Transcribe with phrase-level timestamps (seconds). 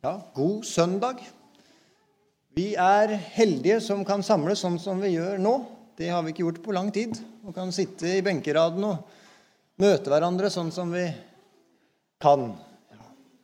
[0.00, 1.18] Ja, god søndag.
[2.56, 5.52] Vi er heldige som kan samles sånn som vi gjør nå.
[5.92, 7.18] Det har vi ikke gjort på lang tid.
[7.44, 9.10] Og kan sitte i benkeraden og
[9.80, 11.04] møte hverandre sånn som vi
[12.20, 12.46] kan.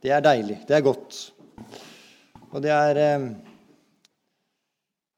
[0.00, 0.62] Det er deilig.
[0.64, 1.18] Det er godt.
[2.48, 3.28] Og det er, eh,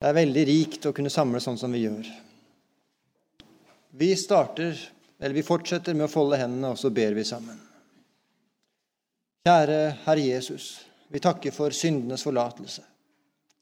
[0.03, 2.11] det er veldig rikt å kunne samles sånn som vi gjør.
[3.95, 4.75] Vi starter,
[5.21, 7.63] eller vi fortsetter med å folde hendene, og så ber vi sammen.
[9.47, 10.88] Kjære Herre Jesus.
[11.09, 12.85] Vi takker for syndenes forlatelse.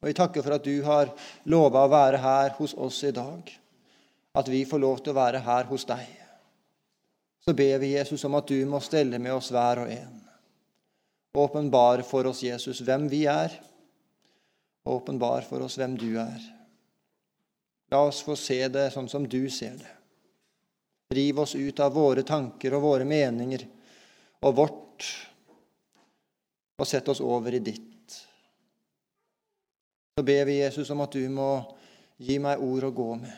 [0.02, 1.12] Og vi takker for at du har
[1.50, 3.48] lova å være her hos oss i dag.
[4.36, 6.06] At vi får lov til å være her hos deg.
[7.46, 10.20] Så ber vi Jesus om at du må stelle med oss hver og en.
[11.36, 13.54] Åpenbar for oss, Jesus, hvem vi er.
[14.88, 16.42] Åpenbar for oss hvem du er.
[17.92, 19.92] La oss få se det sånn som du ser det.
[21.14, 23.62] Riv oss ut av våre tanker og våre meninger
[24.42, 25.06] og vårt
[26.76, 28.16] og sett oss over i ditt.
[30.16, 31.50] Så ber vi Jesus om at du må
[32.16, 33.36] gi meg ord å gå med,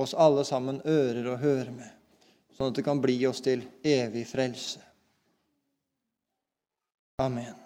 [0.00, 1.88] oss alle sammen ører å høre med,
[2.56, 4.80] sånn at det kan bli oss til evig frelse.
[7.20, 7.56] Amen.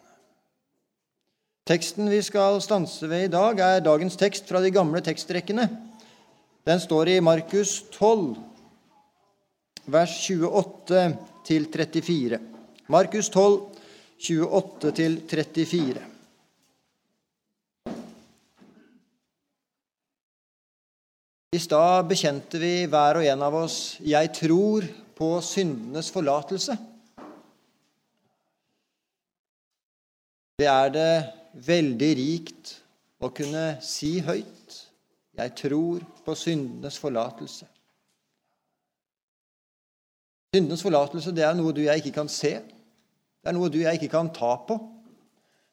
[1.65, 5.69] Teksten vi skal stanse ved i dag, er dagens tekst fra de gamle tekstrekkene.
[6.67, 8.35] Den står i Markus 12,
[9.91, 11.05] vers 28
[11.47, 12.41] til 34.
[12.93, 13.74] Markus 12,
[14.25, 16.05] 28 til 34.
[21.55, 26.77] I stad bekjente vi hver og en av oss 'Jeg tror på syndenes forlatelse'.
[30.59, 31.15] Det er det
[31.67, 32.75] veldig rikt
[33.21, 34.89] å kunne si høyt
[35.37, 37.71] 'Jeg tror på syndenes forlatelse'.
[40.55, 42.74] Syndenes forlatelse det er noe du jeg ikke kan se.
[43.45, 44.79] Det er noe du og jeg ikke kan ta på.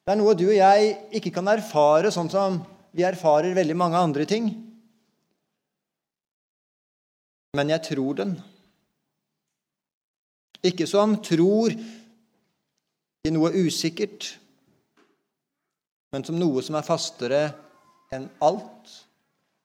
[0.04, 2.58] Det er noe du og jeg ikke kan erfare sånn som
[2.92, 4.50] vi erfarer veldig mange andre ting.
[7.56, 8.34] Men jeg tror den.
[10.68, 14.34] Ikke som tror i noe usikkert,
[16.12, 17.42] men som noe som er fastere
[18.12, 18.96] enn alt.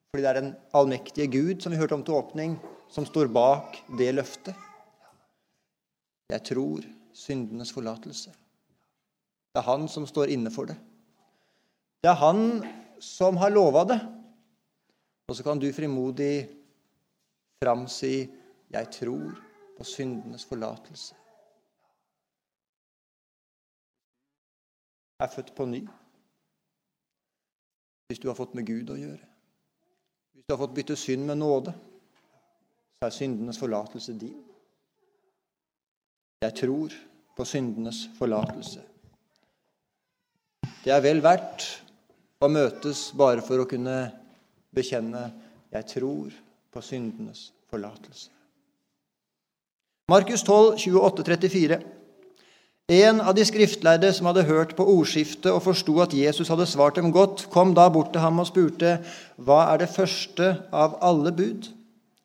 [0.08, 2.56] Fordi det er den allmektige Gud, som vi hørte om til åpning,
[2.88, 4.56] som står bak det løftet.
[6.32, 6.88] Jeg tror
[7.18, 8.32] syndenes forlatelse.
[9.54, 10.78] Det er han som står inne for det.
[12.04, 12.42] Det er han
[13.02, 14.00] som har lova det.
[15.28, 16.48] Og så kan du frimodig
[17.64, 18.30] framsi
[18.70, 19.32] 'Jeg tror
[19.78, 21.16] på syndenes forlatelse'.
[25.20, 25.88] Er født på ny.
[28.08, 29.26] Hvis du har fått med Gud å gjøre.
[30.34, 31.74] Hvis du har fått bytte synd med nåde,
[33.00, 34.44] så er syndenes forlatelse din.
[36.46, 36.94] Jeg tror
[37.38, 38.84] på syndenes forlatelse.
[40.84, 41.66] Det er vel verdt
[42.38, 44.12] å møtes bare for å kunne
[44.70, 45.32] bekjenne
[45.74, 46.32] 'Jeg tror
[46.72, 48.30] på syndenes forlatelse'.
[50.10, 51.84] Markus 12, 28-34.
[52.88, 56.96] En av de skriftlærde som hadde hørt på ordskiftet og forsto at Jesus hadde svart
[56.96, 59.04] dem godt, kom da bort til ham og spurte,
[59.40, 61.77] 'Hva er det første av alle bud?'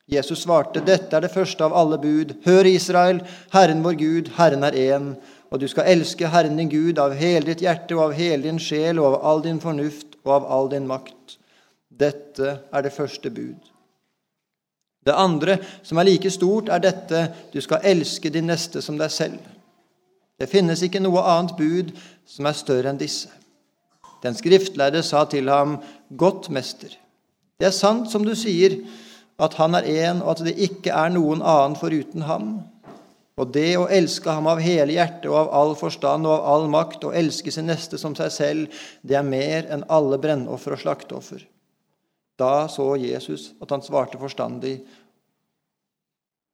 [0.09, 2.35] Jesus svarte, 'Dette er det første av alle bud.
[2.45, 5.15] Hør, Israel, Herren vår Gud, Herren er én.'
[5.53, 8.59] Og du skal elske Herren din Gud av hele ditt hjerte og av hele din
[8.59, 11.37] sjel og av all din fornuft og av all din makt.
[11.93, 13.61] Dette er det første bud.
[15.05, 19.11] Det andre, som er like stort, er dette du skal elske din neste som deg
[19.11, 19.39] selv.
[20.41, 21.93] Det finnes ikke noe annet bud
[22.27, 23.29] som er større enn disse.
[24.23, 25.81] Den skriftlærde sa til ham,
[26.17, 26.97] Godt, mester.
[27.61, 28.79] Det er sant som du sier,
[29.41, 32.53] at han er én, og at det ikke er noen annen foruten ham.
[33.41, 36.67] Og det å elske ham av hele hjertet og av all forstand og av all
[36.73, 40.83] makt, og elske sin neste som seg selv, det er mer enn alle brennoffer og
[40.85, 41.47] slakteoffer.
[42.39, 44.81] Da så Jesus at han svarte forstandig.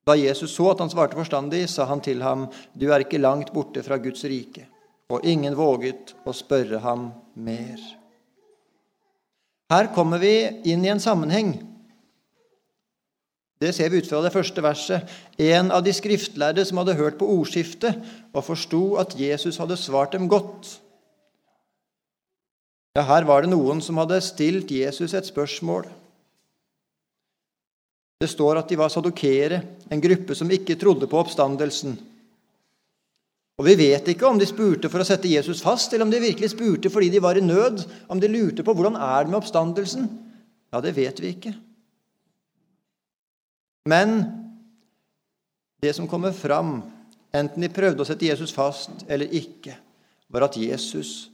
[0.06, 3.52] Da Jesus så at han svarte forstandig, sa han til ham, Du er ikke langt
[3.52, 4.68] borte fra Guds rike.
[5.10, 7.80] Og ingen våget å spørre ham mer.
[9.68, 11.56] Her kommer vi inn i en sammenheng
[13.58, 15.14] det ser vi ut fra det første verset.
[15.38, 17.96] En av de skriftlærde som hadde hørt på ordskiftet
[18.30, 20.76] og forsto at Jesus hadde svart dem godt.
[22.94, 25.88] Ja, her var det noen som hadde stilt Jesus et spørsmål.
[28.18, 29.60] Det står at de var sadokere,
[29.90, 31.98] en gruppe som ikke trodde på oppstandelsen.
[33.58, 36.22] Og Vi vet ikke om de spurte for å sette Jesus fast, eller om de
[36.22, 39.38] virkelig spurte fordi de var i nød, om de lurte på hvordan er det med
[39.40, 40.06] oppstandelsen.
[40.70, 41.54] Ja, det vet vi ikke.
[43.88, 44.20] Men
[45.80, 46.82] det som kommer fram,
[47.32, 49.76] enten de prøvde å sette Jesus fast eller ikke,
[50.28, 51.30] var at Jesus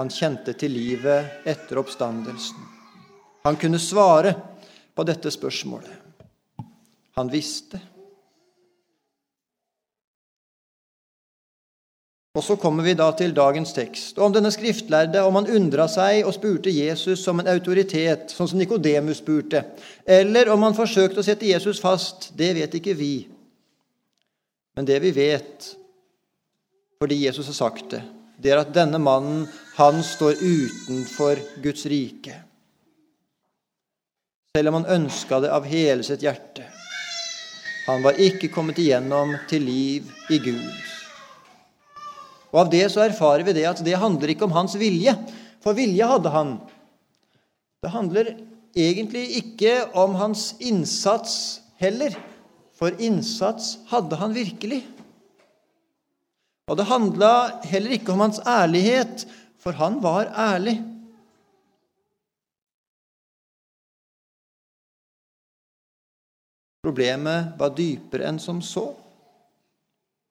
[0.00, 2.56] Han kjente til livet etter oppstandelsen.
[3.44, 4.30] Han kunne svare
[4.96, 5.92] på dette spørsmålet.
[7.18, 7.76] Han visste.
[12.38, 14.18] Og Så kommer vi da til dagens tekst.
[14.18, 18.52] Og om denne skriftlærde, om han undra seg og spurte Jesus som en autoritet, sånn
[18.52, 19.64] som Nikodemus spurte,
[20.06, 23.14] eller om han forsøkte å sette Jesus fast, det vet ikke vi.
[24.78, 25.72] Men det vi vet,
[27.02, 28.04] fordi Jesus har sagt det,
[28.38, 29.42] det er at denne mannen,
[29.74, 32.36] han står utenfor Guds rike.
[34.54, 36.62] Selv om han ønska det av hele sitt hjerte.
[37.88, 40.99] Han var ikke kommet igjennom til liv i Gud.
[42.50, 45.14] Og Av det så erfarer vi det at det handler ikke om hans vilje,
[45.62, 46.56] for vilje hadde han.
[47.80, 48.32] Det handler
[48.76, 52.16] egentlig ikke om hans innsats heller,
[52.74, 54.82] for innsats hadde han virkelig.
[56.70, 57.32] Og det handla
[57.66, 59.26] heller ikke om hans ærlighet,
[59.60, 60.78] for han var ærlig.
[66.80, 68.86] Problemet var dypere enn som så.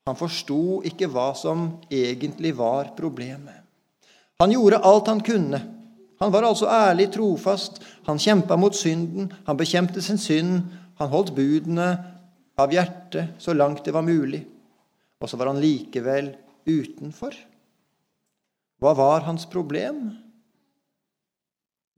[0.09, 3.61] Han forsto ikke hva som egentlig var problemet.
[4.41, 5.59] Han gjorde alt han kunne.
[6.19, 7.77] Han var altså ærlig, trofast.
[8.07, 9.29] Han kjempa mot synden.
[9.45, 10.63] Han bekjempte sin synd.
[10.97, 11.91] Han holdt budene
[12.59, 14.41] av hjertet så langt det var mulig.
[15.21, 16.33] Og så var han likevel
[16.65, 17.37] utenfor.
[18.81, 20.09] Hva var hans problem?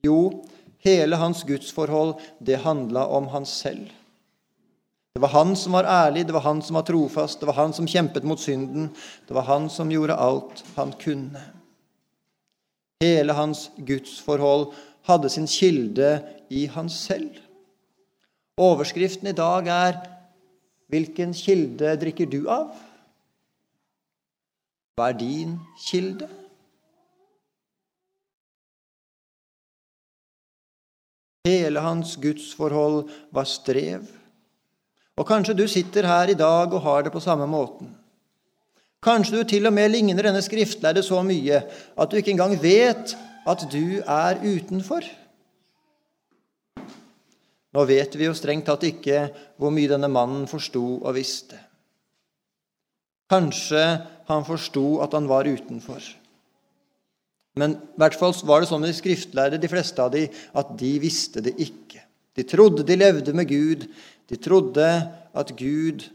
[0.04, 0.44] Jo,
[0.84, 3.88] hele hans gudsforhold, det handla om han selv.
[5.14, 7.74] Det var han som var ærlig, det var han som var trofast, det var han
[7.76, 8.88] som kjempet mot synden.
[9.28, 11.42] Det var han som gjorde alt han kunne.
[13.04, 14.72] Hele hans gudsforhold
[15.10, 16.14] hadde sin kilde
[16.50, 17.42] i han selv.
[18.62, 20.00] Overskriften i dag er
[20.92, 22.76] 'Hvilken kilde drikker du av?'
[24.96, 26.28] Hva er din kilde?
[31.48, 34.21] Hele hans gudsforhold var strev.
[35.20, 37.90] Og kanskje du sitter her i dag og har det på samme måten.
[39.02, 43.16] Kanskje du til og med ligner denne skriftlærde så mye at du ikke engang vet
[43.50, 45.08] at du er utenfor.
[47.72, 49.30] Nå vet vi jo strengt tatt ikke
[49.60, 51.58] hvor mye denne mannen forsto og visste.
[53.32, 53.84] Kanskje
[54.28, 56.04] han forsto at han var utenfor.
[57.60, 60.76] Men i hvert fall var det sånn med de skriftlærde, de fleste av de, at
[60.80, 62.04] de visste det ikke.
[62.38, 63.88] De trodde de levde med Gud,
[64.32, 64.88] de trodde
[65.36, 66.08] at Gud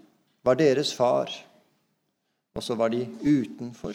[0.45, 1.29] var deres far,
[2.57, 3.93] og så var de utenfor.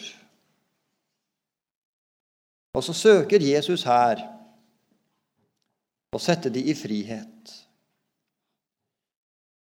[2.74, 4.22] Og så søker Jesus her
[6.12, 7.52] å sette de i frihet.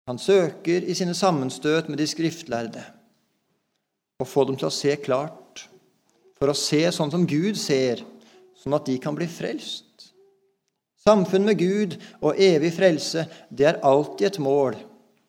[0.07, 2.83] Han søker i sine sammenstøt med de skriftlærde
[4.23, 5.67] å få dem til å se klart,
[6.39, 8.01] for å se sånn som Gud ser,
[8.57, 9.86] sånn at de kan bli frelst.
[11.07, 14.75] Samfunn med Gud og evig frelse, det er alltid et mål.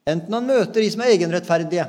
[0.09, 1.85] Enten han møter de som er egenrettferdige,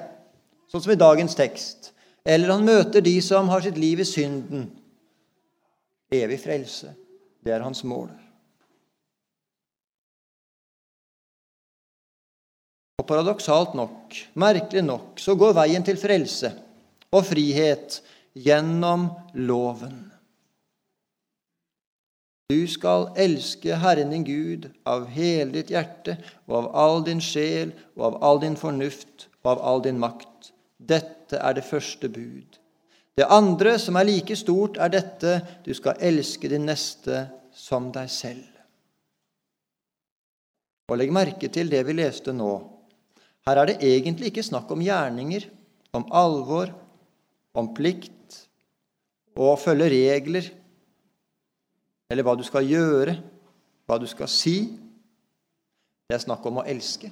[0.69, 1.93] sånn som i dagens tekst,
[2.29, 4.67] eller han møter de som har sitt liv i synden.
[6.12, 6.93] Evig frelse,
[7.44, 8.11] det er hans mål.
[12.99, 16.52] Og paradoksalt nok, merkelig nok, så går veien til frelse
[17.14, 18.00] og frihet
[18.37, 19.08] gjennom
[19.49, 20.08] loven.
[22.49, 26.14] Du skal elske Herren din Gud av hele ditt hjerte
[26.47, 30.55] og av all din sjel og av all din fornuft og av all din makt.
[30.81, 32.57] Dette er det første bud.
[33.19, 35.35] Det andre, som er like stort, er dette
[35.67, 38.47] du skal elske din neste som deg selv.
[40.88, 42.52] Og legg merke til det vi leste nå.
[43.45, 45.45] Her er det egentlig ikke snakk om gjerninger,
[45.93, 46.73] om alvor,
[47.52, 48.38] om plikt
[49.37, 50.49] og å følge regler
[52.09, 53.15] eller hva du skal gjøre,
[53.88, 54.57] hva du skal si.
[56.09, 57.11] Det er snakk om å elske.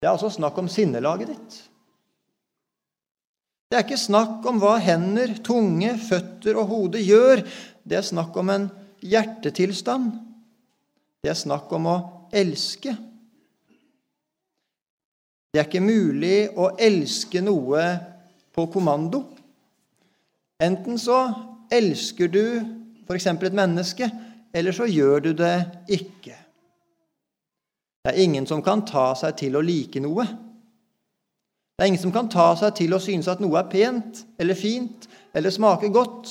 [0.00, 1.56] Det er altså snakk om sinnelaget ditt.
[3.68, 7.42] Det er ikke snakk om hva hender, tunge, føtter og hode gjør.
[7.84, 8.68] Det er snakk om en
[9.04, 10.12] hjertetilstand.
[11.24, 11.96] Det er snakk om å
[12.36, 12.94] elske.
[15.52, 17.82] Det er ikke mulig å elske noe
[18.54, 19.24] på kommando.
[20.62, 21.18] Enten så
[21.72, 22.44] elsker du
[23.04, 23.26] f.eks.
[23.26, 24.08] et menneske,
[24.54, 25.56] eller så gjør du det
[25.88, 26.36] ikke.
[28.04, 30.26] Det er ingen som kan ta seg til å like noe.
[31.74, 34.58] Det er ingen som kan ta seg til å synes at noe er pent eller
[34.58, 36.30] fint eller smaker godt.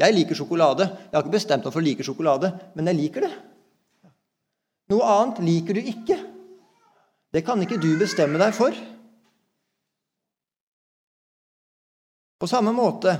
[0.00, 0.88] Jeg liker sjokolade.
[0.88, 3.34] Jeg har ikke bestemt meg for å like sjokolade, men jeg liker det.
[4.90, 6.18] Noe annet liker du ikke.
[7.34, 8.74] Det kan ikke du bestemme deg for.
[12.40, 13.14] På samme måte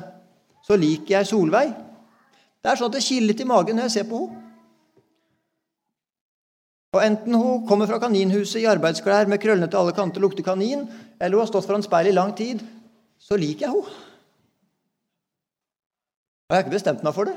[0.65, 1.84] så liker jeg Solveig.
[2.64, 4.40] Det er sånn at det kiler litt i magen når jeg ser på henne.
[6.94, 10.85] Og Enten hun kommer fra kaninhuset i arbeidsklær med krøllene til alle kanter lukter kanin,
[11.18, 12.62] eller hun har stått foran speilet i lang tid,
[13.18, 13.97] så liker jeg henne.
[16.44, 17.35] Og jeg har ikke bestemt meg for det.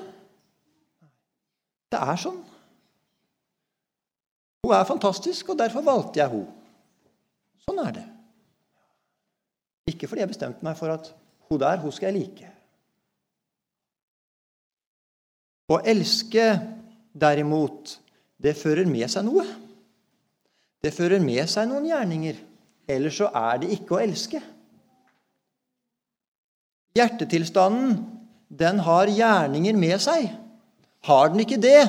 [1.89, 2.37] Det er sånn.
[4.67, 6.53] Hun er fantastisk, og derfor valgte jeg henne.
[7.65, 8.05] Sånn er det.
[9.89, 11.09] Ikke fordi jeg bestemte meg for at
[11.49, 12.53] hun der, hun skal jeg like.
[15.67, 16.45] Å elske,
[17.11, 17.97] derimot,
[18.39, 19.43] det fører med seg noe.
[20.83, 22.37] Det fører med seg noen gjerninger.
[22.87, 24.39] Ellers så er det ikke å elske.
[26.97, 27.97] Hjertetilstanden,
[28.47, 30.29] den har gjerninger med seg.
[31.07, 31.81] Har den ikke det,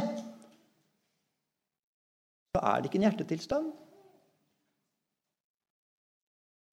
[2.54, 3.66] så er det ikke en hjertetilstand.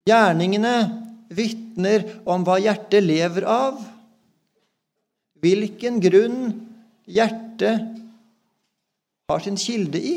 [0.10, 0.76] Gjerningene
[1.34, 3.80] vitner om hva hjertet lever av,
[5.42, 6.40] hvilken grunn
[7.06, 7.86] hjertet
[9.30, 10.16] har sin kilde i.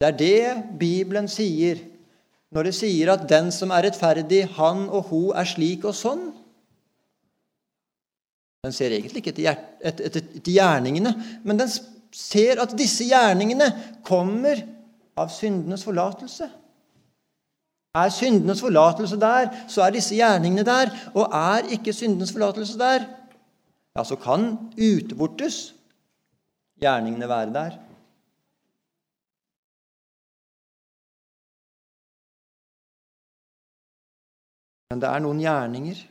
[0.00, 1.80] Det er det Bibelen sier
[2.54, 6.28] når det sier at den som er rettferdig, han og hun er slik og sånn.
[8.64, 9.54] Den ser egentlig ikke
[9.86, 10.22] etter
[10.54, 11.12] gjerningene,
[11.44, 11.70] men den
[12.14, 13.68] ser at disse gjerningene
[14.06, 14.62] kommer
[15.18, 16.48] av syndenes forlatelse.
[17.96, 20.90] Er syndenes forlatelse der, så er disse gjerningene der.
[21.16, 23.06] Og er ikke syndenes forlatelse der,
[23.96, 25.70] ja, så kan utvortes
[26.82, 27.78] gjerningene være der.
[34.92, 36.02] Men det er noen gjerninger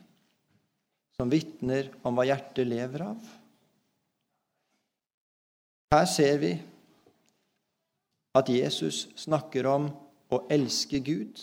[1.16, 3.30] som vitner om hva hjertet lever av.
[5.94, 6.52] Her ser vi
[8.36, 9.88] at Jesus snakker om
[10.34, 11.40] å elske Gud.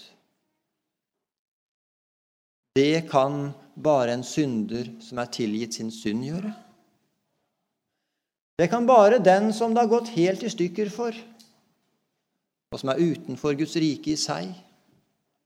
[2.77, 6.53] Det kan bare en synder som er tilgitt sin synd, gjøre.
[8.61, 11.17] Det kan bare den som det har gått helt i stykker for,
[12.73, 14.53] og som er utenfor Guds rike i seg,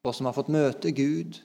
[0.06, 1.40] og som har fått møte Gud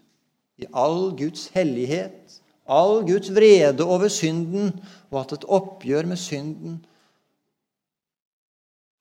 [0.61, 2.37] i all Guds hellighet,
[2.69, 4.75] all Guds vrede over synden,
[5.09, 6.79] og hatt et oppgjør med synden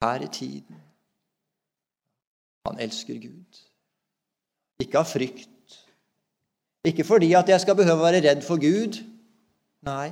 [0.01, 0.81] her i tiden.
[2.69, 3.61] Han elsker Gud.
[4.81, 5.60] Ikke av frykt,
[6.85, 9.01] ikke fordi at jeg skal behøve å være redd for Gud.
[9.87, 10.11] Nei,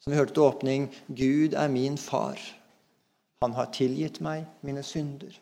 [0.00, 2.40] som vi hørte til åpning, Gud er min far.
[3.44, 5.34] Han har tilgitt meg mine synder.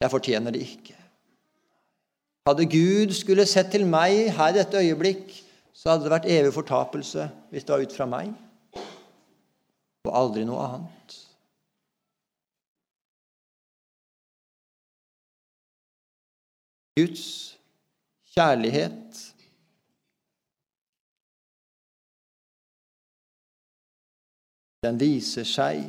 [0.00, 0.96] Jeg fortjener det ikke.
[2.48, 5.32] Hadde Gud skulle sett til meg her i dette øyeblikk,
[5.72, 8.32] så hadde det vært evig fortapelse hvis det var ut fra meg,
[10.04, 11.16] og aldri noe annet.
[16.94, 17.24] Guds
[18.36, 19.33] kjærlighet
[24.84, 25.80] Den viser seg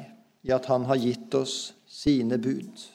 [0.46, 2.86] i at Han har gitt oss sine bud.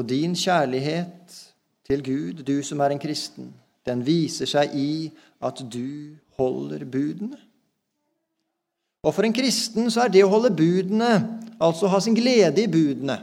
[0.00, 1.34] Og din kjærlighet
[1.84, 3.52] til Gud, du som er en kristen,
[3.86, 5.10] den viser seg i
[5.42, 7.36] at du holder budene.
[9.02, 11.10] Og for en kristen så er det å holde budene
[11.62, 13.18] altså ha sin glede i budene.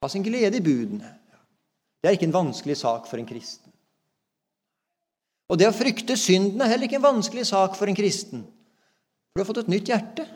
[0.00, 1.16] Ha sin glede i budene.
[2.00, 3.69] Det er ikke en vanskelig sak for en kristen.
[5.50, 8.44] Og det å frykte synden er heller ikke en vanskelig sak for en kristen.
[9.30, 10.26] For du har fått et nytt hjerte.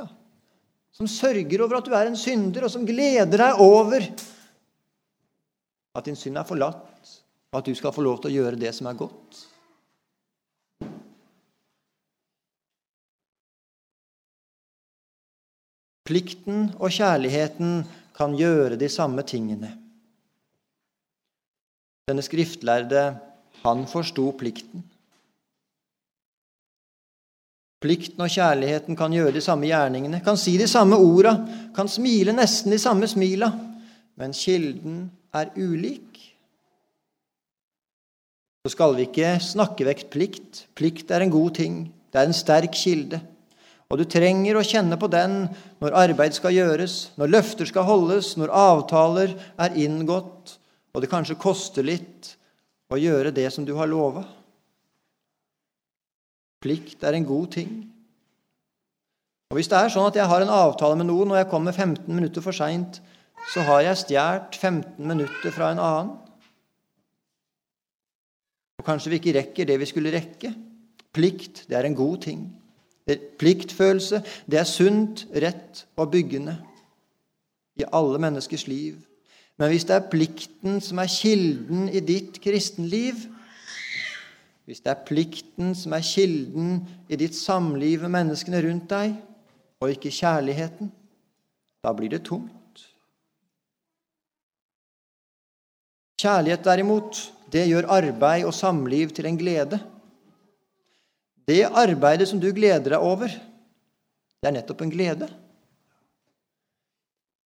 [0.00, 0.08] Ja.
[0.96, 4.06] Som sørger over at du er en synder, og som gleder deg over
[5.92, 7.16] at din synd er forlatt,
[7.52, 9.42] og at du skal få lov til å gjøre det som er godt.
[16.08, 17.82] Plikten og kjærligheten
[18.16, 19.70] kan gjøre de samme tingene.
[22.08, 23.04] Denne skriftlærde
[23.62, 24.84] han forsto plikten.
[27.82, 31.34] Plikten og kjærligheten kan gjøre de samme gjerningene, kan si de samme orda,
[31.74, 33.50] kan smile nesten de samme smila,
[34.20, 36.20] men kilden er ulik.
[38.62, 40.66] Så skal vi ikke snakke vekk plikt.
[40.78, 41.78] Plikt er en god ting.
[42.14, 43.18] Det er en sterk kilde.
[43.90, 45.48] Og du trenger å kjenne på den
[45.82, 50.54] når arbeid skal gjøres, når løfter skal holdes, når avtaler er inngått,
[50.94, 52.36] og det kanskje koster litt,
[52.92, 54.26] og gjøre det som du har lova.
[56.62, 57.70] Plikt er en god ting.
[59.50, 61.74] Og Hvis det er sånn at jeg har en avtale med noen, og jeg kommer
[61.76, 63.02] 15 minutter for seint,
[63.52, 66.12] så har jeg stjålet 15 minutter fra en annen.
[68.80, 70.52] Og kanskje vi ikke rekker det vi skulle rekke.
[71.12, 72.46] Plikt, det er en god ting.
[73.38, 76.56] Pliktfølelse, det er sunt, rett og byggende
[77.76, 78.96] i alle menneskers liv.
[79.62, 83.20] Men hvis det er plikten som er kilden i ditt kristenliv,
[84.66, 89.14] hvis det er plikten som er kilden i ditt samliv med menneskene rundt deg,
[89.78, 90.90] og ikke kjærligheten,
[91.78, 92.82] da blir det tungt.
[96.18, 97.22] Kjærlighet, derimot,
[97.54, 99.78] det gjør arbeid og samliv til en glede.
[101.46, 105.30] Det arbeidet som du gleder deg over, det er nettopp en glede.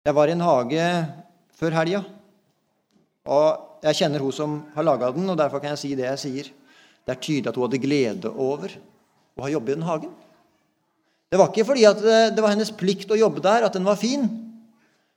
[0.10, 0.86] Jeg var i en hage
[1.60, 2.04] før helga,
[3.30, 6.22] og jeg kjenner hun som har laga den, og derfor kan jeg si det jeg
[6.24, 6.50] sier.
[7.06, 8.74] Det er tydelig at hun hadde glede over
[9.38, 10.12] å ha jobbet i den hagen.
[11.30, 11.86] Det var ikke fordi
[12.34, 14.26] det var hennes plikt å jobbe der, at den var fin.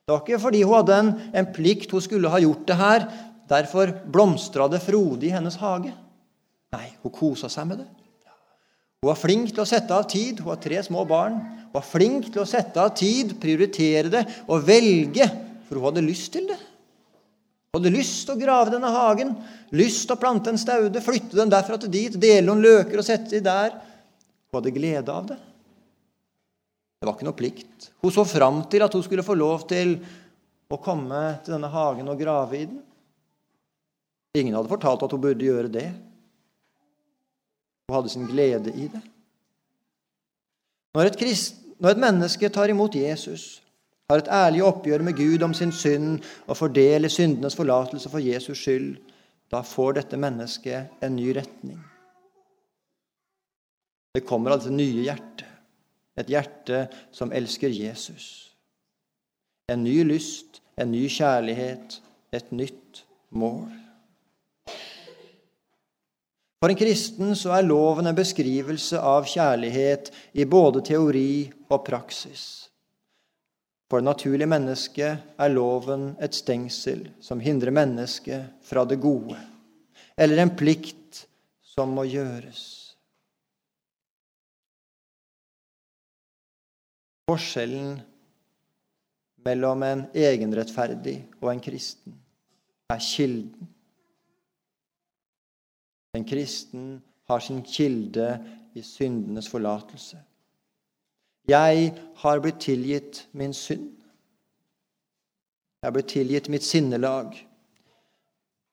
[0.02, 3.06] Det var ikke fordi hun hadde en, en plikt hun skulle ha gjort det her.
[3.48, 5.92] Derfor blomstra det frodig i hennes hage.
[6.72, 7.88] Nei, hun kosa seg med det.
[9.02, 10.40] Hun var flink til å sette av tid.
[10.40, 11.40] Hun har tre små barn.
[11.64, 15.26] Hun var flink til å sette av tid, prioritere det og velge,
[15.72, 16.58] for hun hadde lyst til det.
[17.72, 19.30] Hun hadde lyst til å grave denne hagen,
[19.72, 23.06] lyst til å plante en staude, flytte den derfra til dit, dele noen løker og
[23.06, 23.78] sette de der.
[24.52, 25.38] Hun hadde glede av det.
[27.00, 27.88] Det var ikke noe plikt.
[28.04, 29.96] Hun så fram til at hun skulle få lov til
[30.68, 32.82] å komme til denne hagen og grave i den.
[34.36, 35.88] Ingen hadde fortalt at hun burde gjøre det.
[37.88, 39.02] Hun hadde sin glede i det.
[40.92, 43.61] Når et, krist, når et menneske tar imot Jesus,
[44.12, 48.60] har et ærlig oppgjør med Gud om sin synd og fordeler syndenes forlatelse for Jesus
[48.60, 48.96] skyld,
[49.52, 51.80] da får dette mennesket en ny retning.
[54.12, 55.48] Det kommer altså nye hjerte,
[56.20, 58.52] Et hjerte som elsker Jesus.
[59.72, 62.02] En ny lyst, en ny kjærlighet,
[62.32, 63.70] et nytt mål.
[66.60, 72.68] For en kristen så er loven en beskrivelse av kjærlighet i både teori og praksis.
[73.92, 79.36] For det naturlige mennesket er loven et stengsel som hindrer mennesket fra det gode,
[80.16, 81.26] eller en plikt
[81.74, 82.62] som må gjøres.
[87.28, 88.00] Forskjellen
[89.44, 92.16] mellom en egenrettferdig og en kristen
[92.96, 93.72] er kilden.
[96.16, 96.92] En kristen
[97.28, 98.38] har sin kilde
[98.72, 100.16] i syndenes forlatelse.
[101.48, 103.90] Jeg har blitt tilgitt min synd.
[105.82, 107.32] Jeg har blitt tilgitt mitt sinnelag.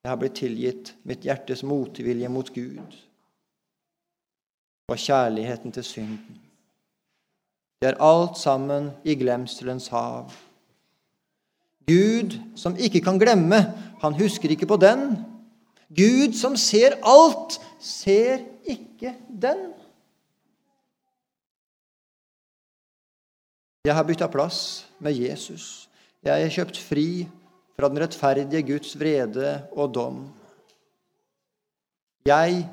[0.04, 3.00] Jeg har blitt tilgitt mitt hjertes motvilje mot Gud
[4.90, 6.38] og kjærligheten til synden.
[7.82, 10.32] Det er alt sammen i glemselens hav.
[11.88, 13.60] Gud, som ikke kan glemme,
[14.02, 15.18] han husker ikke på den.
[15.90, 19.72] Gud, som ser alt, ser ikke den.
[23.86, 25.88] Jeg har bytta plass med Jesus.
[26.24, 27.10] Jeg er kjøpt fri
[27.78, 30.22] fra den rettferdige Guds vrede og dom.
[32.28, 32.66] Jeg,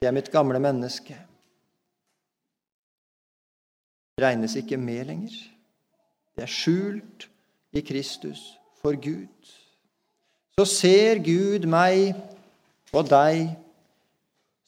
[0.00, 1.18] det er mitt gamle menneske
[4.20, 5.34] regnes ikke med lenger.
[6.36, 7.28] Det er skjult
[7.74, 9.50] i Kristus for Gud.
[10.58, 12.14] Så ser Gud meg
[12.94, 13.56] og deg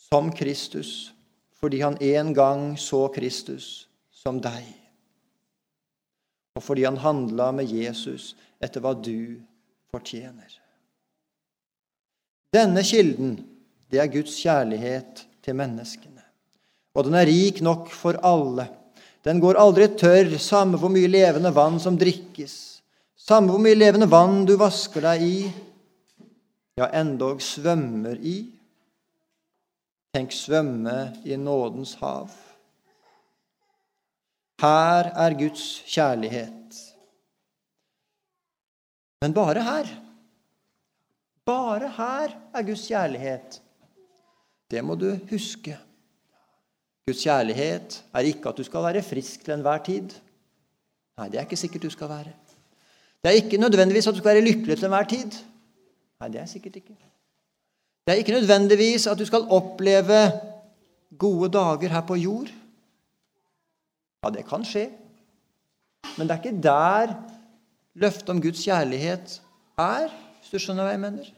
[0.08, 1.12] som Kristus,
[1.54, 4.66] fordi han en gang så Kristus som deg,
[6.56, 9.36] og fordi han handla med Jesus etter hva du
[9.92, 10.48] fortjener.
[12.56, 13.36] Denne kilden,
[13.92, 16.24] det er Guds kjærlighet til menneskene.
[16.96, 18.70] Og den er rik nok for alle
[19.26, 22.52] den går aldri tørr, samme hvor mye levende vann som drikkes,
[23.18, 25.38] samme hvor mye levende vann du vasker deg i,
[26.78, 28.36] ja, endog svømmer i.
[30.14, 30.94] Tenk svømme
[31.26, 32.30] i nådens hav.
[34.60, 36.76] Her er Guds kjærlighet.
[39.20, 39.90] Men bare her.
[41.44, 43.60] Bare her er Guds kjærlighet.
[44.70, 45.78] Det må du huske.
[47.06, 50.16] Guds kjærlighet er ikke at du skal være frisk til enhver tid.
[51.16, 52.32] Nei, det er ikke sikkert du skal være.
[53.22, 55.38] Det er ikke nødvendigvis at du skal være lykkelig til enhver tid.
[56.20, 56.96] Nei, det er sikkert ikke.
[58.06, 60.20] Det er ikke nødvendigvis at du skal oppleve
[61.18, 62.50] gode dager her på jord.
[64.26, 64.88] Ja, det kan skje.
[66.18, 67.12] Men det er ikke der
[67.94, 69.36] løftet om Guds kjærlighet
[69.78, 70.08] er,
[70.40, 71.28] hvis du skjønner hva jeg mener.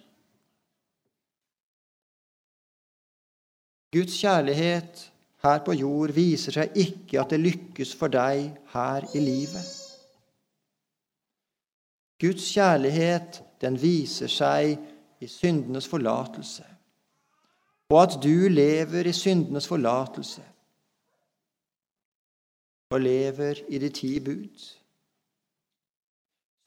[3.93, 5.05] Guds kjærlighet
[5.45, 9.69] her på jord viser seg ikke at det lykkes for deg her i livet.
[12.21, 14.79] Guds kjærlighet, den viser seg
[15.21, 16.65] i syndenes forlatelse,
[17.93, 20.55] og at du lever i syndenes forlatelse
[22.91, 24.69] og lever i de ti bud.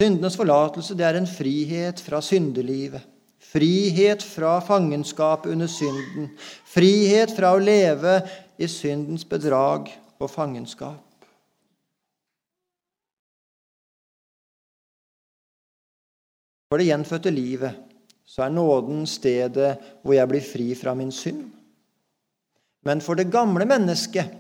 [0.02, 3.04] Syndenes forlatelse det er en frihet fra syndelivet.
[3.42, 6.30] Frihet fra fangenskap under synden.
[6.66, 8.20] Frihet fra å leve
[8.62, 9.90] i syndens bedrag
[10.22, 11.02] og fangenskap.
[16.70, 17.82] For det gjenfødte livet
[18.24, 19.74] så er nåden stedet
[20.06, 21.50] hvor jeg blir fri fra min synd.
[22.88, 24.32] Men for det gamle mennesket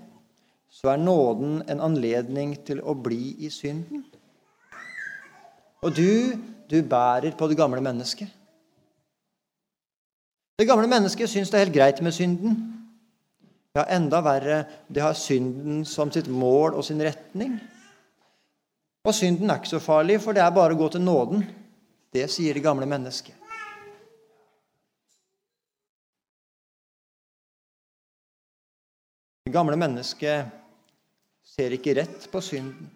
[0.81, 4.01] så er nåden en anledning til å bli i synden.
[5.85, 6.33] Og du,
[6.69, 8.29] du bærer på det gamle mennesket.
[10.57, 12.55] Det gamle mennesket syns det er helt greit med synden.
[13.77, 17.59] Ja, enda verre, det har synden som sitt mål og sin retning.
[19.05, 21.45] Og synden er ikke så farlig, for det er bare å gå til nåden.
[22.13, 23.37] Det sier det gamle mennesket.
[29.45, 30.57] Det gamle mennesket
[31.51, 32.87] ser ikke rett på synden,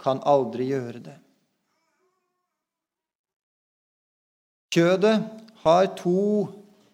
[0.00, 1.16] kan aldri gjøre det.
[4.70, 5.16] Kjødet
[5.64, 6.20] har to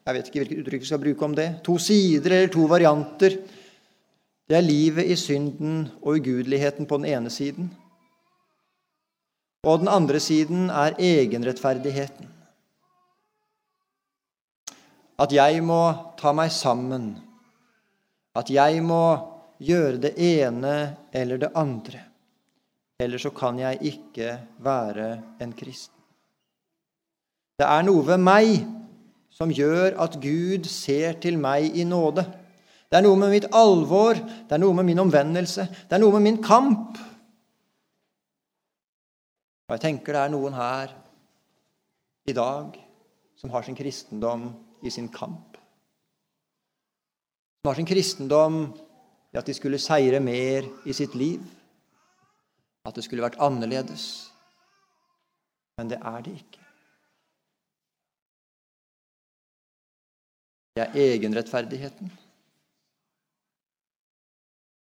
[0.06, 1.46] jeg vet ikke hvilket uttrykk vi skal bruke om det.
[1.66, 3.35] To sider eller to varianter.
[4.46, 7.72] Det er livet i synden og ugudeligheten på den ene siden.
[9.66, 12.30] Og den andre siden er egenrettferdigheten.
[15.18, 15.80] At jeg må
[16.20, 17.16] ta meg sammen.
[18.37, 19.02] At jeg må
[19.62, 20.77] gjøre det ene
[21.14, 22.03] eller det andre.
[23.01, 25.92] Ellers så kan jeg ikke være en kristen.
[27.57, 28.51] Det er noe ved meg
[29.33, 32.25] som gjør at Gud ser til meg i nåde.
[32.87, 36.14] Det er noe med mitt alvor, det er noe med min omvendelse, det er noe
[36.16, 37.01] med min kamp.
[39.66, 40.92] Og jeg tenker det er noen her
[42.31, 42.77] i dag
[43.37, 44.49] som har sin kristendom
[44.87, 45.59] i sin kamp.
[47.61, 48.61] Som har sin kristendom
[49.37, 51.42] i at de skulle seire mer i sitt liv.
[52.88, 54.31] At det skulle vært annerledes.
[55.77, 56.62] Men det er det ikke.
[60.77, 62.09] Det er egenrettferdigheten.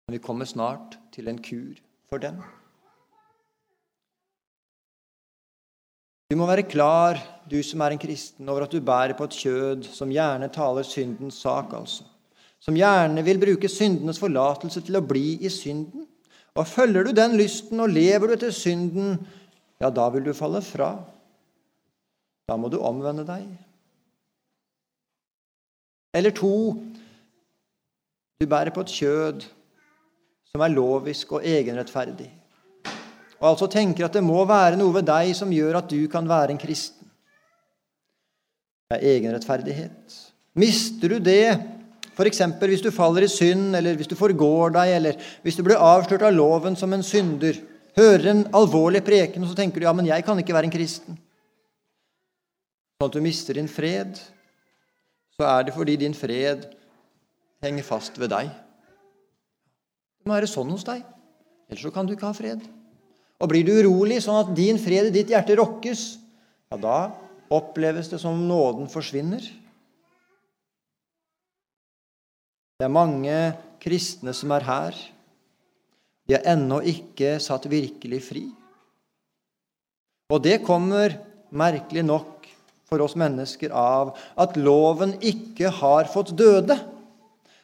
[0.06, 2.38] Men vi kommer snart til en kur for den.
[6.30, 7.18] Du må være klar,
[7.50, 10.86] du som er en kristen, over at du bærer på et kjød som gjerne taler
[10.86, 12.04] syndens sak, altså.
[12.68, 16.04] Som gjerne vil bruke syndenes forlatelse til å bli i synden.
[16.58, 19.16] Og følger du den lysten og lever du etter synden,
[19.80, 20.90] ja, da vil du falle fra.
[22.50, 23.46] Da må du omvende deg.
[26.18, 26.76] Eller to
[28.42, 29.46] du bærer på et kjød
[30.52, 32.30] som er lovisk og egenrettferdig,
[33.38, 36.26] og altså tenker at det må være noe ved deg som gjør at du kan
[36.30, 37.06] være en kristen.
[38.88, 40.16] Det er egenrettferdighet.
[40.58, 41.77] Mister du det,
[42.18, 42.42] f.eks.
[42.66, 46.26] hvis du faller i synd, eller hvis du forgår deg, eller hvis du blir avslørt
[46.26, 47.60] av loven som en synder,
[47.98, 50.74] hører en alvorlig preken, og så tenker du ja, men jeg kan ikke være en
[50.74, 51.20] kristen.
[52.98, 54.18] Sånn at du mister din fred
[55.38, 56.64] så er det fordi din fred
[57.62, 58.48] henger fast ved deg.
[60.18, 61.04] Det må være sånn hos deg,
[61.70, 62.64] ellers så kan du ikke ha fred.
[63.38, 66.08] Og blir du urolig, sånn at din fred i ditt hjerte rokkes,
[66.74, 66.98] ja, da
[67.54, 69.46] oppleves det som om nåden forsvinner.
[72.78, 73.38] Det er mange
[73.82, 74.98] kristne som er her.
[76.30, 78.44] De er ennå ikke satt virkelig fri.
[80.30, 81.16] Og det kommer
[81.50, 82.46] merkelig nok
[82.88, 86.78] for oss mennesker av at loven ikke har fått døde.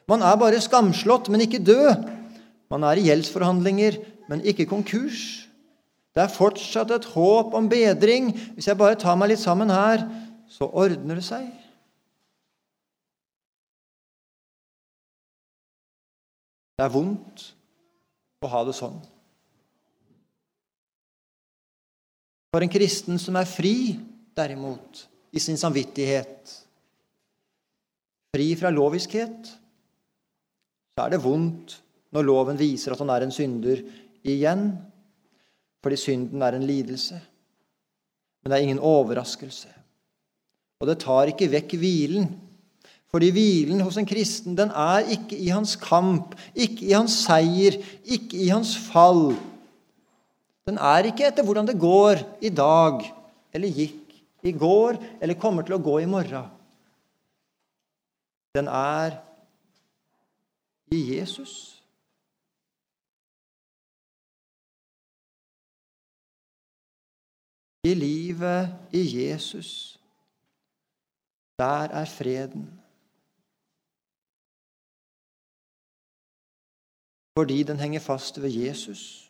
[0.09, 2.09] Man er bare skamslått, men ikke død.
[2.73, 3.99] Man er i gjeldsforhandlinger,
[4.31, 5.45] men ikke konkurs.
[6.17, 8.33] Det er fortsatt et håp om bedring.
[8.57, 10.07] Hvis jeg bare tar meg litt sammen her,
[10.49, 11.45] så ordner det seg.
[16.73, 17.47] Det er vondt
[18.43, 18.97] å ha det sånn.
[22.53, 23.95] For en kristen som er fri,
[24.37, 26.51] derimot, i sin samvittighet,
[28.33, 29.49] fri fra loviskhet,
[30.93, 31.79] så er det vondt
[32.13, 33.81] når loven viser at han er en synder
[34.29, 34.67] igjen,
[35.83, 37.17] fordi synden er en lidelse.
[38.43, 39.71] Men det er ingen overraskelse.
[40.81, 42.27] Og det tar ikke vekk hvilen.
[43.13, 47.77] Fordi hvilen hos en kristen den er ikke i hans kamp, ikke i hans seier,
[48.01, 49.35] ikke i hans fall.
[50.65, 53.03] Den er ikke etter hvordan det går i dag
[53.53, 56.49] eller gikk i går eller kommer til å gå i morgen.
[58.57, 59.19] Den er
[60.93, 61.53] i Jesus.
[67.83, 69.99] I livet i Jesus.
[71.59, 72.71] Der er freden.
[77.37, 79.23] Fordi den henger fast ved Jesus.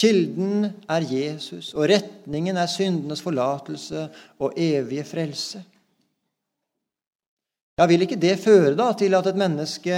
[0.00, 4.08] Kilden er Jesus, og retningen er syndenes forlatelse
[4.42, 5.62] og evige frelse.
[7.78, 9.96] Ja, Vil ikke det føre da til at et menneske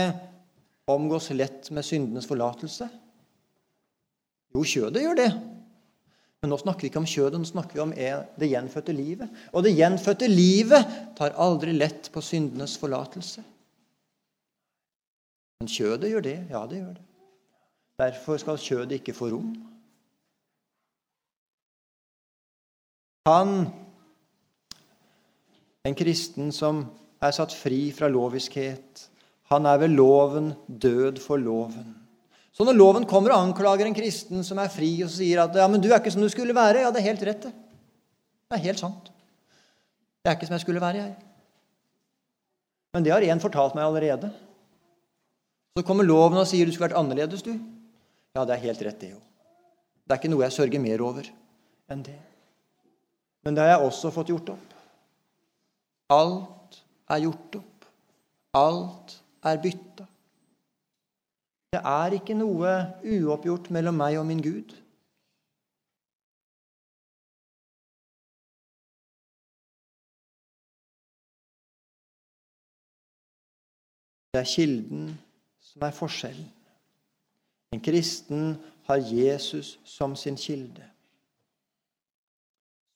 [0.86, 2.88] omgås lett med syndenes forlatelse?
[4.54, 5.30] Jo, kjødet gjør det.
[6.40, 7.92] Men nå snakker vi ikke om kjødet, nå snakker vi om
[8.38, 9.42] det gjenfødte livet.
[9.52, 13.42] Og det gjenfødte livet tar aldri lett på syndenes forlatelse.
[15.60, 16.36] Men kjødet gjør det.
[16.52, 17.04] Ja, det gjør det.
[17.96, 19.54] Derfor skal kjødet ikke få rom.
[23.26, 23.54] Han,
[25.88, 26.84] en kristen som
[27.24, 29.06] er satt fri fra loviskhet,
[29.50, 31.94] han er ved loven død for loven.
[32.54, 35.66] Så når loven kommer og anklager en kristen som er fri, og sier at ja,
[35.68, 37.52] men du er ikke som du skulle være, ja, det er helt rett, det.
[38.46, 39.10] Det er helt sant.
[40.22, 41.14] Det er ikke som jeg skulle være, jeg.
[42.94, 44.30] Men det har én fortalt meg allerede.
[45.76, 47.52] Så kommer loven og sier du skulle vært annerledes, du.
[48.32, 49.18] Ja, det er helt rett, det jo.
[50.06, 51.28] Det er ikke noe jeg sørger mer over
[51.92, 52.16] enn det.
[53.44, 54.72] Men det har jeg også fått gjort opp.
[56.16, 56.78] Alt
[57.12, 57.84] er gjort opp.
[58.56, 60.06] Alt er bytta.
[61.76, 62.72] Det er ikke noe
[63.04, 64.72] uoppgjort mellom meg og min Gud.
[74.32, 75.14] Det er kilden
[75.76, 76.52] som er forskjellen.
[77.74, 78.54] En kristen
[78.88, 80.84] har Jesus som sin kilde.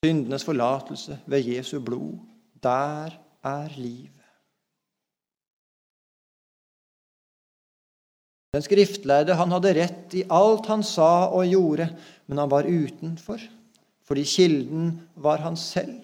[0.01, 2.17] Syndenes forlatelse ved Jesu blod,
[2.63, 3.13] der
[3.45, 4.17] er livet.
[8.51, 11.85] Den skriftlærde han hadde rett i alt han sa og gjorde,
[12.25, 13.39] men han var utenfor,
[14.03, 16.01] fordi kilden var han selv.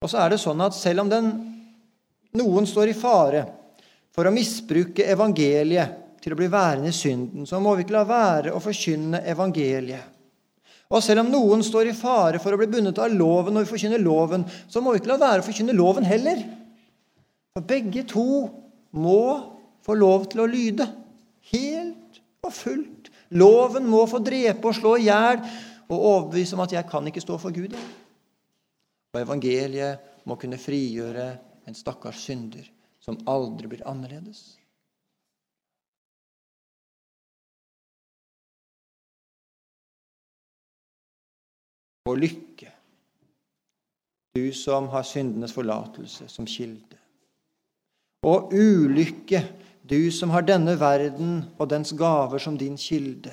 [0.00, 1.34] Og så er det sånn at selv om den,
[2.38, 3.44] noen står i fare
[4.14, 8.04] for å misbruke evangeliet til å bli værende i synden, så må vi ikke la
[8.08, 10.10] være å forkynne evangeliet.
[10.94, 13.72] Og selv om noen står i fare for å bli bundet av loven når vi
[13.72, 16.42] forkynner loven, så må vi ikke la være å forkynne loven heller.
[17.54, 18.26] For begge to
[18.94, 19.24] må
[19.84, 20.86] få lov til å lyde.
[21.50, 23.10] Helt og fullt.
[23.34, 25.40] Loven må få drepe og slå i hjel
[25.88, 27.74] og overbevise om at 'jeg kan ikke stå for Gud'.
[29.14, 32.66] Og evangeliet må kunne frigjøre en stakkars synder
[33.04, 34.54] som aldri blir annerledes.
[42.04, 42.68] Og lykke,
[44.36, 46.98] du som har syndenes forlatelse som kilde.
[48.28, 49.40] Og ulykke,
[49.84, 53.32] du som har denne verden og dens gaver som din kilde.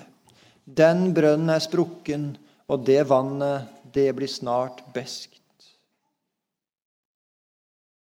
[0.63, 2.31] Den brønnen er sprukken,
[2.71, 5.40] og det vannet, det blir snart beskt.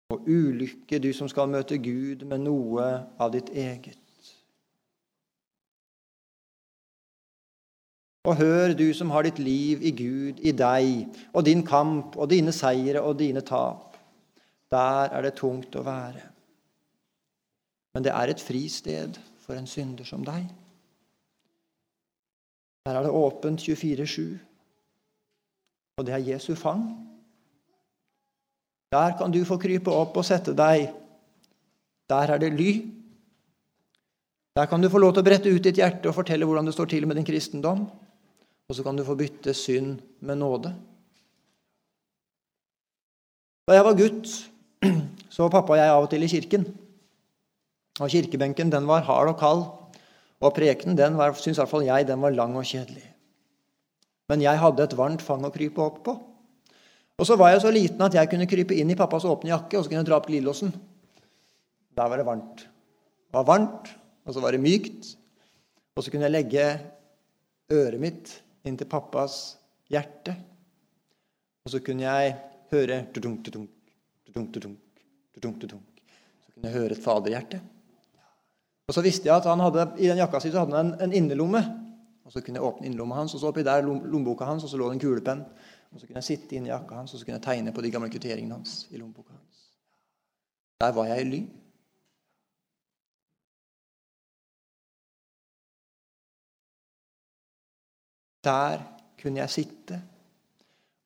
[0.08, 2.84] Og ulykke, du som skal møte Gud med noe
[3.20, 3.98] av ditt eget.
[8.28, 12.28] Og hør, du som har ditt liv i Gud, i deg, og din kamp og
[12.30, 13.96] dine seire og dine tap.
[14.72, 16.24] Der er det tungt å være.
[17.94, 20.44] Men det er et fristed for en synder som deg.
[22.84, 24.36] Der er det åpent 24-7.
[25.98, 27.07] Og det er Jesu fang.
[28.92, 30.88] Der kan du få krype opp og sette deg.
[32.08, 32.70] Der er det ly.
[34.56, 36.74] Der kan du få lov til å brette ut ditt hjerte og fortelle hvordan det
[36.74, 37.84] står til med din kristendom.
[38.68, 40.72] Og så kan du få bytte synd med nåde.
[43.68, 44.32] Da jeg var gutt,
[45.32, 46.64] så var pappa og jeg av og til i kirken.
[48.00, 49.62] Og kirkebenken den var hard og kald.
[50.38, 53.04] Og prekenen den var, syns i jeg den var lang og kjedelig.
[54.28, 56.14] Men jeg hadde et varmt fang å krype opp på.
[57.18, 59.78] Og så var jeg så liten at jeg kunne krype inn i pappas åpne jakke
[59.78, 60.70] og så kunne jeg dra opp glidelåsen.
[61.98, 62.62] Der var det varmt.
[62.62, 63.88] Det var varmt,
[64.24, 65.16] og så var det mykt.
[65.98, 66.66] Og så kunne jeg legge
[67.74, 68.30] øret mitt
[68.64, 69.58] inntil pappas
[69.90, 70.36] hjerte.
[71.66, 72.36] Og så kunne jeg
[72.70, 73.68] høre tudunk, tudunk,
[74.30, 76.06] tudunk, tudunk.
[76.46, 77.60] Så kunne jeg høre et faderhjerte.
[78.88, 81.12] Og så visste jeg at han hadde, I den jakka si hadde han en, en
[81.12, 81.60] innerlomme.
[82.24, 84.76] Og Så kunne jeg åpne innerlomma hans, og så oppi der lommeboka hans, og så
[84.76, 85.44] lå det en kulepenn.
[85.92, 87.90] Og Så kunne jeg sitte inni jakka hans og så kunne jeg tegne på de
[87.90, 88.88] gamle kvitteringene hans.
[88.90, 89.64] i lommeboka hans.
[90.80, 91.40] Der var jeg i ly.
[98.44, 98.84] Der
[99.22, 100.02] kunne jeg sitte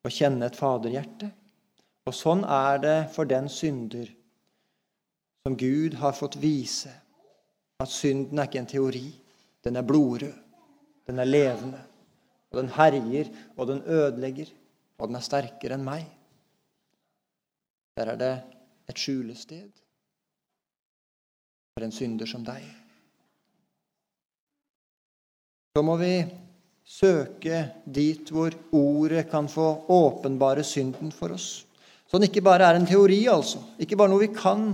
[0.05, 1.31] og kjenne et faderhjerte.
[2.07, 4.11] Og sånn er det for den synder
[5.43, 6.91] som Gud har fått vise
[7.83, 9.07] at synden er ikke en teori.
[9.65, 10.35] Den er blodrød.
[11.07, 11.81] Den er levende.
[12.53, 14.51] Og den herjer, og den ødelegger.
[15.03, 16.07] Og den er sterkere enn meg.
[17.99, 18.35] Der er det
[18.89, 19.83] et skjulested
[21.75, 22.63] for en synder som deg.
[25.73, 26.21] så må vi
[26.85, 31.65] søke dit hvor ordet kan få åpenbare synden for oss.
[32.07, 33.59] Så den ikke bare er en teori, altså.
[33.81, 34.67] Ikke bare noe vi kan,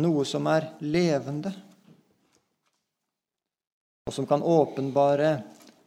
[0.00, 1.52] noe som er levende.
[4.08, 5.30] Og som kan åpenbare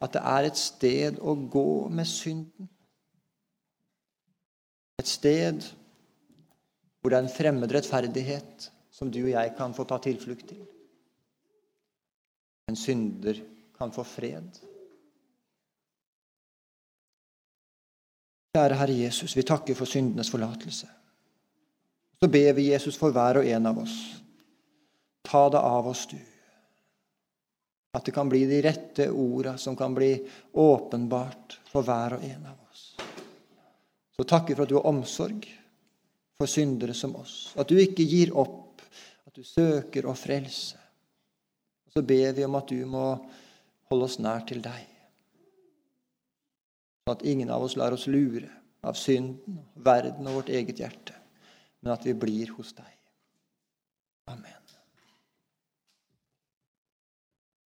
[0.02, 2.70] at det er et sted å gå med synden.
[5.01, 5.65] Et sted
[7.01, 10.61] hvor det er en fremmed rettferdighet som du og jeg kan få ta tilflukt til.
[12.69, 13.39] En synder
[13.77, 14.59] kan få fred.
[18.51, 20.87] Kjære Herre Jesus, vi takker for syndenes forlatelse.
[22.21, 23.95] Så ber vi Jesus for hver og en av oss.
[25.25, 26.19] Ta det av oss, du.
[27.97, 30.13] At det kan bli de rette orda som kan bli
[30.53, 32.61] åpenbart for hver og en av oss.
[34.17, 35.47] Så takker for at du har omsorg
[36.39, 37.54] for syndere som oss.
[37.60, 38.82] At du ikke gir opp,
[39.28, 40.80] at du søker å frelse.
[41.88, 43.06] Og så ber vi om at du må
[43.91, 44.88] holde oss nær til deg.
[47.02, 48.50] Sånn at ingen av oss lar oss lure
[48.88, 51.17] av synden, verden og vårt eget hjerte,
[51.82, 52.89] men at vi blir hos deg.
[54.32, 54.61] Amen.